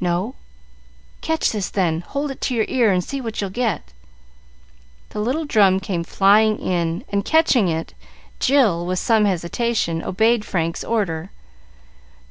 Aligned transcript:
"No." 0.00 0.34
"Catch 1.20 1.52
this, 1.52 1.68
then. 1.68 2.00
Hold 2.00 2.30
it 2.30 2.40
to 2.40 2.54
your 2.54 2.64
ear 2.68 2.90
and 2.90 3.04
see 3.04 3.20
what 3.20 3.38
you'll 3.42 3.50
get." 3.50 3.92
The 5.10 5.20
little 5.20 5.44
drum 5.44 5.78
came 5.78 6.04
flying 6.04 6.58
in, 6.58 7.04
and, 7.10 7.22
catching 7.22 7.68
it, 7.68 7.92
Jill, 8.40 8.86
with 8.86 8.98
some 8.98 9.26
hesitation, 9.26 10.02
obeyed 10.02 10.42
Frank's 10.42 10.84
order. 10.84 11.30